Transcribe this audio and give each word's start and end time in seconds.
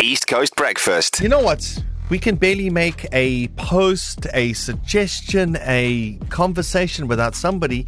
East 0.00 0.28
Coast 0.28 0.54
Breakfast. 0.54 1.20
You 1.20 1.28
know 1.28 1.40
what? 1.40 1.82
We 2.08 2.20
can 2.20 2.36
barely 2.36 2.70
make 2.70 3.08
a 3.10 3.48
post, 3.56 4.28
a 4.32 4.52
suggestion, 4.52 5.58
a 5.62 6.16
conversation 6.28 7.08
without 7.08 7.34
somebody 7.34 7.84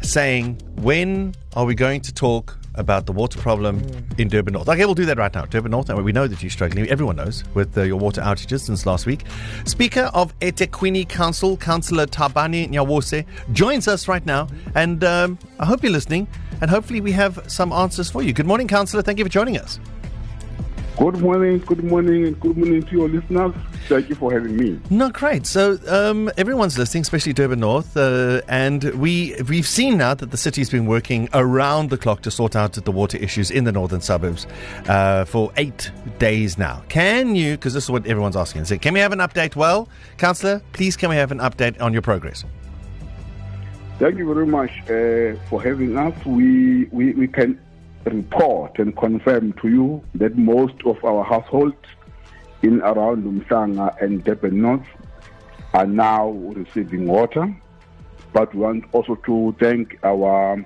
saying, 0.00 0.62
when 0.76 1.34
are 1.56 1.64
we 1.64 1.74
going 1.74 2.00
to 2.02 2.14
talk 2.14 2.56
about 2.76 3.06
the 3.06 3.12
water 3.12 3.40
problem 3.40 3.82
in 4.18 4.28
Durban 4.28 4.52
North? 4.52 4.68
Okay, 4.68 4.84
we'll 4.84 4.94
do 4.94 5.04
that 5.06 5.18
right 5.18 5.34
now. 5.34 5.46
Durban 5.46 5.72
North, 5.72 5.92
we 5.92 6.12
know 6.12 6.28
that 6.28 6.40
you're 6.44 6.50
struggling. 6.50 6.88
Everyone 6.88 7.16
knows 7.16 7.42
with 7.54 7.76
uh, 7.76 7.82
your 7.82 7.96
water 7.96 8.20
outages 8.20 8.60
since 8.60 8.86
last 8.86 9.04
week. 9.04 9.24
Speaker 9.64 10.12
of 10.14 10.38
eThekwini 10.38 11.08
Council, 11.08 11.56
Councillor 11.56 12.06
Thabani 12.06 12.70
Nyawose, 12.70 13.26
joins 13.52 13.88
us 13.88 14.06
right 14.06 14.24
now. 14.24 14.46
And 14.76 15.02
um, 15.02 15.36
I 15.58 15.66
hope 15.66 15.82
you're 15.82 15.90
listening, 15.90 16.28
and 16.60 16.70
hopefully 16.70 17.00
we 17.00 17.10
have 17.12 17.42
some 17.48 17.72
answers 17.72 18.08
for 18.08 18.22
you. 18.22 18.32
Good 18.32 18.46
morning, 18.46 18.68
Councillor. 18.68 19.02
Thank 19.02 19.18
you 19.18 19.24
for 19.24 19.30
joining 19.30 19.58
us. 19.58 19.80
Good 20.98 21.20
morning, 21.20 21.58
good 21.60 21.84
morning, 21.84 22.26
and 22.26 22.40
good 22.40 22.56
morning 22.56 22.82
to 22.82 22.90
your 22.90 23.08
listeners. 23.08 23.54
Thank 23.86 24.08
you 24.08 24.16
for 24.16 24.32
having 24.32 24.56
me. 24.56 24.80
No, 24.90 25.10
great. 25.10 25.46
So 25.46 25.78
um, 25.86 26.28
everyone's 26.36 26.76
listening, 26.76 27.02
especially 27.02 27.32
Durban 27.32 27.60
North, 27.60 27.96
uh, 27.96 28.40
and 28.48 28.82
we 28.94 29.36
we've 29.48 29.66
seen 29.66 29.98
now 29.98 30.14
that 30.14 30.32
the 30.32 30.36
city's 30.36 30.70
been 30.70 30.86
working 30.86 31.28
around 31.34 31.90
the 31.90 31.98
clock 31.98 32.22
to 32.22 32.32
sort 32.32 32.56
out 32.56 32.72
the 32.72 32.90
water 32.90 33.16
issues 33.16 33.52
in 33.52 33.62
the 33.62 33.70
northern 33.70 34.00
suburbs 34.00 34.48
uh, 34.88 35.24
for 35.24 35.52
eight 35.56 35.92
days 36.18 36.58
now. 36.58 36.82
Can 36.88 37.36
you? 37.36 37.52
Because 37.52 37.74
this 37.74 37.84
is 37.84 37.90
what 37.90 38.04
everyone's 38.04 38.36
asking. 38.36 38.64
Say, 38.64 38.78
can 38.78 38.92
we 38.92 38.98
have 38.98 39.12
an 39.12 39.20
update? 39.20 39.54
Well, 39.54 39.88
councillor, 40.16 40.60
please, 40.72 40.96
can 40.96 41.10
we 41.10 41.16
have 41.16 41.30
an 41.30 41.38
update 41.38 41.80
on 41.80 41.92
your 41.92 42.02
progress? 42.02 42.44
Thank 44.00 44.18
you 44.18 44.34
very 44.34 44.46
much 44.48 44.72
uh, 44.90 45.38
for 45.48 45.62
having 45.62 45.96
us. 45.96 46.26
We, 46.26 46.86
we 46.86 47.12
we 47.12 47.28
can 47.28 47.60
report 48.08 48.78
and 48.78 48.96
confirm 48.96 49.52
to 49.54 49.68
you 49.68 50.02
that 50.14 50.36
most 50.36 50.74
of 50.84 51.02
our 51.04 51.24
households 51.24 51.76
in 52.62 52.80
around 52.80 53.24
Umhlanga 53.24 54.00
and 54.02 54.24
Durban 54.24 54.60
North 54.60 54.86
are 55.74 55.86
now 55.86 56.30
receiving 56.30 57.06
water. 57.06 57.54
But 58.32 58.54
we 58.54 58.60
want 58.60 58.84
also 58.92 59.14
to 59.14 59.56
thank 59.58 59.98
our 60.02 60.64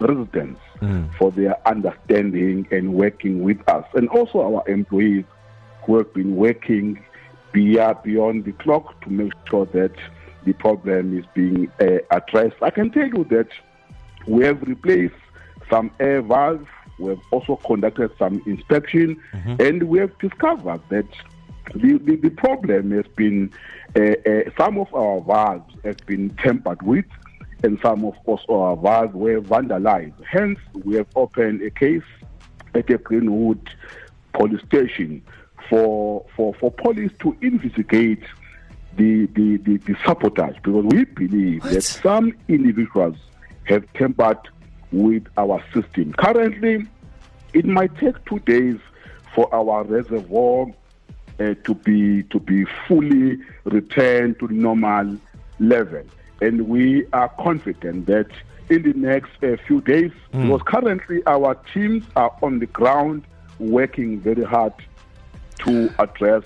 residents 0.00 0.60
for 1.18 1.30
their 1.30 1.56
understanding 1.66 2.66
and 2.70 2.94
working 2.94 3.42
with 3.42 3.58
us, 3.68 3.84
and 3.94 4.08
also 4.08 4.40
our 4.40 4.68
employees 4.68 5.24
who 5.84 5.96
have 5.96 6.12
been 6.12 6.36
working 6.36 7.02
beyond, 7.52 8.02
beyond 8.02 8.44
the 8.44 8.52
clock 8.52 9.00
to 9.02 9.10
make 9.10 9.32
sure 9.48 9.66
that 9.66 9.92
the 10.44 10.52
problem 10.52 11.18
is 11.18 11.24
being 11.34 11.70
uh, 11.80 11.98
addressed. 12.10 12.56
I 12.62 12.70
can 12.70 12.90
tell 12.90 13.06
you 13.06 13.24
that 13.30 13.48
we 14.26 14.44
have 14.44 14.62
replaced 14.62 15.14
some 15.70 15.90
air 16.00 16.22
valves. 16.22 16.66
We 16.98 17.10
have 17.10 17.20
also 17.30 17.56
conducted 17.56 18.10
some 18.18 18.42
inspection, 18.46 19.20
and 19.60 19.82
we 19.82 19.98
have 19.98 20.16
discovered 20.18 20.80
that 20.88 21.06
the, 21.74 21.98
the, 21.98 22.16
the 22.16 22.30
problem 22.30 22.90
has 22.92 23.06
been 23.16 23.52
uh, 23.94 24.00
uh, 24.00 24.50
some 24.58 24.78
of 24.78 24.92
our 24.94 25.20
valves 25.20 25.74
have 25.84 25.98
been 26.06 26.30
tampered 26.42 26.82
with, 26.82 27.04
and 27.62 27.78
some 27.82 28.04
of 28.04 28.14
also 28.24 28.60
our 28.60 28.76
valves 28.76 29.14
were 29.14 29.40
vandalized. 29.40 30.14
Hence, 30.24 30.58
we 30.84 30.96
have 30.96 31.06
opened 31.16 31.62
a 31.62 31.70
case 31.70 32.02
at 32.74 32.86
the 32.86 32.98
Greenwood 32.98 33.70
police 34.32 34.62
station 34.66 35.22
for 35.68 36.24
for 36.36 36.54
for 36.54 36.70
police 36.70 37.12
to 37.20 37.36
investigate 37.40 38.22
the 38.96 39.26
the, 39.34 39.56
the, 39.58 39.76
the 39.78 39.96
sabotage 40.04 40.56
because 40.62 40.84
we 40.86 41.04
believe 41.04 41.62
that 41.62 41.82
some 41.82 42.32
individuals 42.48 43.16
have 43.64 43.84
tampered 43.94 44.38
with 44.96 45.26
our 45.36 45.62
system. 45.74 46.12
Currently, 46.14 46.86
it 47.52 47.64
might 47.64 47.96
take 47.98 48.24
two 48.24 48.38
days 48.40 48.78
for 49.34 49.52
our 49.54 49.84
reservoir 49.84 50.66
uh, 51.38 51.54
to 51.64 51.74
be 51.74 52.22
to 52.24 52.40
be 52.40 52.64
fully 52.88 53.38
returned 53.64 54.38
to 54.40 54.48
normal 54.48 55.18
level, 55.58 56.02
and 56.40 56.68
we 56.68 57.06
are 57.12 57.28
confident 57.40 58.06
that 58.06 58.28
in 58.70 58.82
the 58.82 58.94
next 58.94 59.30
uh, 59.42 59.56
few 59.66 59.80
days, 59.82 60.12
because 60.32 60.62
currently 60.62 61.22
our 61.26 61.54
teams 61.72 62.04
are 62.16 62.34
on 62.42 62.58
the 62.58 62.66
ground 62.66 63.24
working 63.58 64.20
very 64.20 64.42
hard 64.44 64.72
to 65.58 65.92
address 65.98 66.42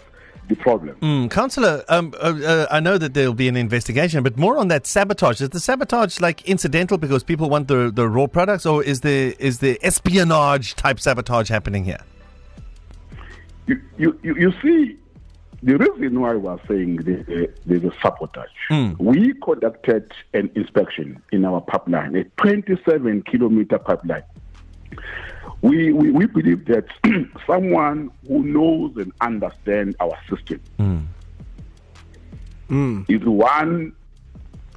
the 0.51 0.57
problem. 0.57 0.97
Mm, 0.97 1.31
councillor, 1.31 1.83
um, 1.89 2.13
uh, 2.21 2.35
uh, 2.45 2.67
I 2.71 2.81
know 2.81 2.99
that 2.99 3.15
there'll 3.15 3.33
be 3.33 3.49
an 3.49 3.57
investigation, 3.57 4.23
but 4.23 4.37
more 4.37 4.59
on 4.59 4.69
that 4.69 4.87
sabotage. 4.87 5.41
Is 5.41 5.49
the 5.49 5.61
sabotage 5.61 6.21
like 6.21 6.47
incidental 6.47 6.99
because 6.99 7.25
people 7.25 7.49
want 7.49 7.69
the 7.69 7.91
the 7.91 8.07
raw 8.07 8.27
products, 8.27 8.67
or 8.67 8.85
is 8.85 9.01
there 9.01 9.33
is 9.39 9.61
there 9.61 9.79
espionage 9.81 10.75
type 10.75 11.01
sabotage 11.01 11.49
happening 11.49 11.85
here? 11.85 12.01
You, 13.67 13.81
you, 13.97 14.19
you, 14.23 14.35
you 14.37 14.53
see, 14.61 14.99
the 15.63 15.79
reason 15.79 16.21
why 16.21 16.35
we 16.35 16.49
are 16.49 16.61
saying 16.67 16.97
the, 16.97 17.21
uh, 17.21 17.47
there's 17.65 17.85
a 17.85 17.93
sabotage, 18.03 18.49
we 18.99 19.33
conducted 19.45 20.13
an 20.35 20.51
inspection 20.57 21.23
in 21.31 21.45
our 21.45 21.61
pipeline, 21.61 22.17
a 22.17 22.25
27 22.43 23.23
kilometer 23.23 23.79
pipeline. 23.79 24.25
We, 25.63 25.93
we, 25.93 26.11
we 26.11 26.27
believe 26.27 26.65
that 26.67 26.87
someone 27.47 28.11
who 28.27 28.43
knows 28.43 28.97
and 28.97 29.13
understands 29.21 29.97
our 30.01 30.19
system 30.29 30.61
hmm. 30.79 30.99
Hmm. 32.69 33.03
is 33.09 33.23
one 33.25 33.93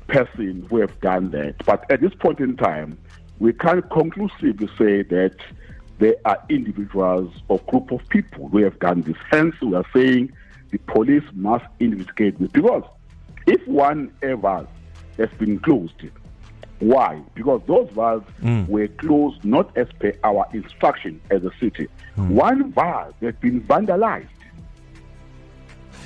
person 0.08 0.68
who 0.70 0.78
have 0.78 1.00
done 1.00 1.32
that. 1.32 1.66
But 1.66 1.90
at 1.90 2.02
this 2.02 2.14
point 2.14 2.40
in 2.40 2.58
time, 2.58 2.98
we 3.40 3.54
can't 3.54 3.90
conclusively 3.90 4.68
say 4.78 5.04
that 5.04 5.36
there 6.00 6.16
are 6.26 6.44
individuals 6.50 7.34
or 7.48 7.60
group 7.60 7.92
of 7.92 8.08
people 8.10 8.50
who 8.50 8.58
have 8.60 8.78
done 8.80 9.02
this. 9.02 9.16
Hence, 9.32 9.56
we 9.62 9.76
are 9.76 9.86
saying 9.96 10.34
the 10.72 10.80
police 10.80 11.24
must 11.34 11.66
investigate 11.80 12.38
this. 12.40 12.52
Because 12.52 12.84
if 13.46 13.66
one 13.68 14.12
ever 14.22 14.68
has 15.18 15.30
been 15.38 15.60
closed, 15.60 15.94
why? 16.79 17.22
Because 17.35 17.61
those 17.67 17.89
valves 17.91 18.25
were 18.67 18.88
closed 18.88 19.44
not 19.45 19.75
as 19.78 19.88
per 20.00 20.13
our 20.23 20.45
instruction 20.53 21.22
as 21.31 21.44
a 21.44 21.51
city. 21.59 21.88
One 22.16 22.72
valve 22.72 23.13
has 23.22 23.35
been 23.35 23.61
vandalized. 23.61 24.28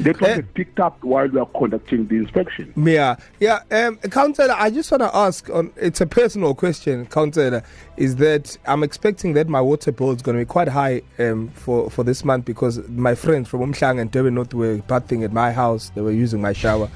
That 0.02 0.22
was 0.22 0.30
Eh. 0.30 0.42
picked 0.54 0.80
up 0.80 1.04
while 1.04 1.28
we 1.28 1.40
are 1.40 1.48
conducting 1.58 2.06
the 2.08 2.18
inspection. 2.18 2.72
Yeah, 2.76 3.16
yeah. 3.40 3.62
Um, 3.72 3.98
Councillor, 3.98 4.54
I 4.56 4.70
just 4.70 4.92
want 4.92 5.02
to 5.02 5.16
ask. 5.16 5.50
On, 5.50 5.72
it's 5.76 6.00
a 6.02 6.06
personal 6.06 6.54
question, 6.54 7.08
Councillor. 7.08 7.64
Is 7.96 8.18
that 8.18 8.56
I'm 8.68 8.84
expecting 8.84 9.34
that 9.34 9.48
my 9.48 9.60
water 9.60 9.92
bill 9.92 10.12
is 10.12 10.22
going 10.22 10.38
to 10.38 10.42
be 10.42 10.46
quite 10.48 10.68
high 10.68 11.02
um, 11.18 11.50
for 11.50 11.90
for 11.90 12.04
this 12.04 12.24
month 12.24 12.46
because 12.46 12.88
my 12.90 13.16
friends 13.16 13.50
from 13.50 13.62
Umhlanga 13.62 14.02
and 14.02 14.12
Durban 14.12 14.36
North 14.36 14.54
were 14.54 14.78
bathing 14.88 15.24
at 15.24 15.34
my 15.34 15.52
house. 15.52 15.90
They 15.96 16.02
were 16.02 16.12
using 16.12 16.42
my 16.42 16.54
shower. 16.54 16.90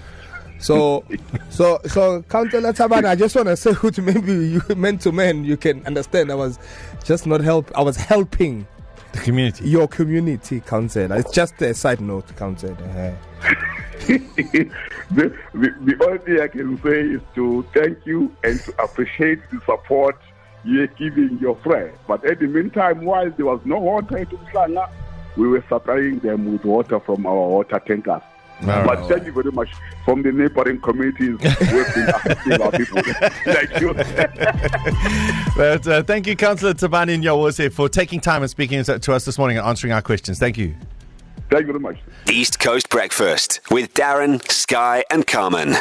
So, 0.61 1.03
so, 1.49 1.79
so, 1.87 2.21
Councillor 2.23 2.71
Tabana, 2.71 3.05
I 3.05 3.15
just 3.15 3.35
want 3.35 3.47
to 3.47 3.57
say, 3.57 3.73
to 3.73 4.01
maybe 4.01 4.31
you 4.31 4.61
man 4.75 4.99
to 4.99 5.11
man, 5.11 5.43
you 5.43 5.57
can 5.57 5.85
understand. 5.87 6.31
I 6.31 6.35
was 6.35 6.59
just 7.03 7.25
not 7.25 7.41
help. 7.41 7.71
I 7.75 7.81
was 7.81 7.97
helping 7.97 8.67
The 9.13 9.19
community. 9.19 9.67
your 9.67 9.87
community, 9.87 10.59
Councillor. 10.61 11.17
It's 11.17 11.31
just 11.31 11.59
a 11.61 11.73
side 11.73 11.99
note, 11.99 12.35
Councillor. 12.35 12.75
Uh, 12.75 13.53
the, 14.07 14.69
the, 15.11 15.75
the 15.81 16.05
only 16.05 16.17
thing 16.19 16.39
I 16.41 16.47
can 16.47 16.81
say 16.83 17.01
is 17.01 17.21
to 17.35 17.65
thank 17.73 18.05
you 18.05 18.35
and 18.43 18.59
to 18.61 18.83
appreciate 18.83 19.39
the 19.51 19.59
support 19.61 20.17
you're 20.63 20.87
giving 20.87 21.39
your 21.39 21.55
friend. 21.57 21.91
But 22.07 22.23
at 22.25 22.39
the 22.39 22.47
meantime, 22.47 23.03
while 23.03 23.29
there 23.31 23.45
was 23.47 23.61
no 23.65 23.79
water 23.79 24.17
in 24.17 24.25
Umhlanga, 24.27 24.89
we 25.37 25.47
were 25.47 25.63
supplying 25.67 26.19
them 26.19 26.51
with 26.51 26.63
water 26.65 26.99
from 26.99 27.25
our 27.25 27.33
water 27.47 27.79
tankers. 27.79 28.21
All 28.61 28.67
but 28.67 28.85
right. 28.85 29.09
thank 29.09 29.25
you 29.25 29.31
very 29.31 29.51
much 29.51 29.69
from 30.05 30.21
the 30.21 30.31
neighboring 30.31 30.79
communities 30.81 31.37
who 31.41 31.83
have 31.83 31.95
been 31.95 32.09
assisting 32.09 32.61
our 32.61 32.71
people. 32.71 33.01
thank 33.45 33.79
you. 33.81 33.93
But 35.55 35.87
uh, 35.87 36.03
thank 36.03 36.27
you, 36.27 36.35
Councillor 36.35 36.73
Thabani 36.73 37.21
Nyawose, 37.21 37.71
for 37.71 37.89
taking 37.89 38.19
time 38.19 38.41
and 38.41 38.49
speaking 38.49 38.83
to 38.83 39.13
us 39.13 39.25
this 39.25 39.37
morning 39.37 39.57
and 39.57 39.67
answering 39.67 39.93
our 39.93 40.01
questions. 40.01 40.39
Thank 40.39 40.57
you. 40.57 40.75
Thank 41.49 41.67
you 41.67 41.73
very 41.73 41.79
much. 41.79 41.97
East 42.29 42.59
Coast 42.59 42.89
Breakfast 42.89 43.59
with 43.69 43.93
Darren, 43.93 44.41
Sky, 44.49 45.03
and 45.11 45.27
Carmen. 45.27 45.75